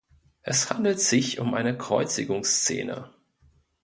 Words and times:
Es 0.41 0.71
handelt 0.71 0.99
sich 0.99 1.37
um 1.39 1.53
eine 1.53 1.77
Kreuzigungsszene. 1.77 3.13